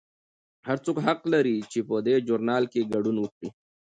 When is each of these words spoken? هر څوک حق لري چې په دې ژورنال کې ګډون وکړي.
هر 0.67 0.77
څوک 0.85 0.97
حق 1.05 1.19
لري 1.33 1.55
چې 1.71 1.79
په 1.87 1.95
دې 2.05 2.15
ژورنال 2.27 2.63
کې 2.71 2.89
ګډون 2.93 3.17
وکړي. 3.19 3.49